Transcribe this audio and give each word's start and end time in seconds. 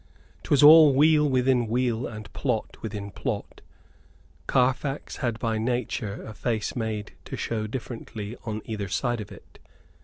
'Twas 0.41 0.63
all 0.63 0.95
wheel 0.95 1.29
within 1.29 1.67
wheel 1.67 2.07
and 2.07 2.33
plot 2.33 2.75
within 2.81 3.11
plot. 3.11 3.61
Carfax 4.47 5.17
had 5.17 5.37
by 5.37 5.59
nature 5.59 6.23
a 6.25 6.33
face 6.33 6.75
made 6.75 7.11
to 7.23 7.37
show 7.37 7.67
differently 7.67 8.35
on 8.43 8.63
either 8.65 8.87
side 8.87 9.21
of 9.21 9.31
it. 9.31 9.59